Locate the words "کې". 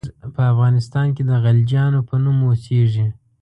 1.15-1.23